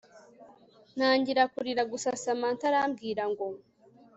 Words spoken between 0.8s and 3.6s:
ntangira kurira gusa samantha arambwira ngo